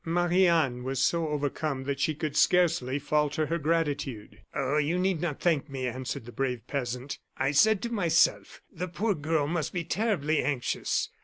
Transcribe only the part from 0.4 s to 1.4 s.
Anne was so